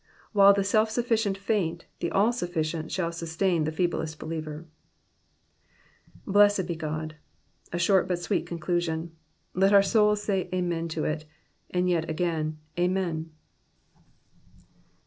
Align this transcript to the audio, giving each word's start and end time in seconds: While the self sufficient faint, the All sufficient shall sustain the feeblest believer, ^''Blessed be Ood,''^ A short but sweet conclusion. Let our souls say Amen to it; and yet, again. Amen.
While 0.33 0.53
the 0.55 0.63
self 0.63 0.89
sufficient 0.89 1.37
faint, 1.37 1.85
the 1.99 2.09
All 2.11 2.33
sufficient 2.33 2.91
shall 2.91 3.11
sustain 3.11 3.65
the 3.65 3.71
feeblest 3.71 4.17
believer, 4.17 4.65
^''Blessed 6.25 6.65
be 6.65 6.73
Ood,''^ 6.73 7.11
A 7.71 7.77
short 7.77 8.07
but 8.07 8.17
sweet 8.17 8.47
conclusion. 8.47 9.11
Let 9.53 9.73
our 9.73 9.83
souls 9.83 10.23
say 10.23 10.49
Amen 10.51 10.87
to 10.87 11.03
it; 11.05 11.25
and 11.69 11.87
yet, 11.87 12.09
again. 12.09 12.57
Amen. 12.79 13.29